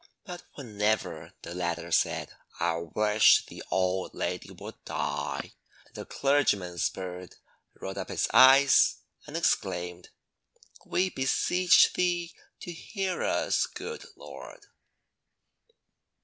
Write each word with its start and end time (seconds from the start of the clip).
But 0.25 0.41
whenever 0.55 1.33
the 1.43 1.53
latter 1.53 1.91
said, 1.91 2.33
"I 2.59 2.75
wish 2.77 3.45
the 3.45 3.61
old 3.69 4.15
lady 4.15 4.49
would 4.49 4.83
die," 4.83 5.53
the 5.93 6.07
clergyman's 6.07 6.89
bird 6.89 7.35
rolled 7.79 7.99
up 7.99 8.09
its 8.09 8.27
eyes 8.33 8.95
and 9.27 9.37
exclaimed, 9.37 10.09
"We 10.87 11.11
beseech 11.11 11.93
Thee 11.93 12.33
to 12.61 12.71
hear 12.73 13.21
us, 13.21 13.67
good 13.67 14.05
Lord." 14.15 14.65